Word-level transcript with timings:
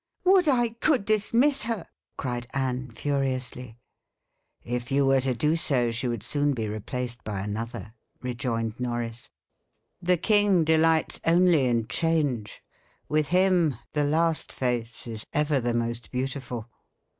"Would 0.23 0.47
I 0.47 0.69
could 0.69 1.05
dismiss 1.05 1.61
her!" 1.65 1.85
cried 2.17 2.47
Anne 2.55 2.89
furiously. 2.89 3.77
"If 4.63 4.91
you 4.91 5.05
were 5.05 5.21
to 5.21 5.35
do 5.35 5.55
so, 5.55 5.91
she 5.91 6.07
would 6.07 6.23
soon 6.23 6.55
be 6.55 6.67
replaced 6.67 7.23
by 7.23 7.41
another," 7.41 7.93
rejoined 8.19 8.79
Norris. 8.79 9.29
"The 10.01 10.17
king 10.17 10.63
delights 10.63 11.19
only 11.23 11.67
in 11.67 11.87
change. 11.87 12.63
With 13.07 13.27
him, 13.27 13.75
the 13.93 14.03
last 14.03 14.51
face 14.51 15.05
is 15.05 15.27
ever 15.33 15.59
the 15.59 15.75
most 15.75 16.09
beautiful." 16.09 16.67